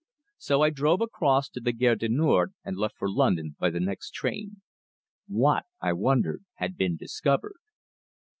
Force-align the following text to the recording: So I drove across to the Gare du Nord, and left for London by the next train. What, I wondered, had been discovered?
So 0.39 0.63
I 0.63 0.71
drove 0.71 0.99
across 1.01 1.47
to 1.49 1.59
the 1.59 1.71
Gare 1.71 1.95
du 1.95 2.09
Nord, 2.09 2.55
and 2.65 2.75
left 2.75 2.97
for 2.97 3.07
London 3.07 3.55
by 3.59 3.69
the 3.69 3.79
next 3.79 4.15
train. 4.15 4.63
What, 5.27 5.65
I 5.79 5.93
wondered, 5.93 6.43
had 6.55 6.75
been 6.75 6.97
discovered? 6.97 7.59